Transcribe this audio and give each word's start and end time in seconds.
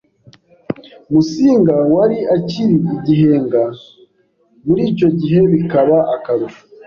Musinga 1.11 1.75
wari 1.93 2.17
akiri 2.35 2.77
igihenga 2.95 3.63
muri 4.65 4.81
icyo 4.91 5.07
gihe 5.19 5.41
bikaba 5.53 5.97
akarusho. 6.15 6.61